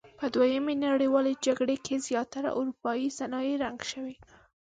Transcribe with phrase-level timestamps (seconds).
[0.19, 4.15] په دویمې نړیوالې جګړې کې زیاتره اورپایي صنایع رنګ شوي.